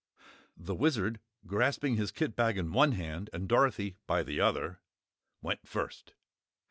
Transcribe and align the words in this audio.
The 0.57 0.73
Wizard, 0.73 1.19
grasping 1.45 1.95
his 1.95 2.11
kit 2.11 2.35
bag 2.35 2.57
in 2.57 2.71
one 2.71 2.93
hand 2.93 3.29
and 3.33 3.47
Dorothy 3.47 3.97
by 4.07 4.23
the 4.23 4.41
other, 4.41 4.79
went 5.43 5.67
first. 5.67 6.15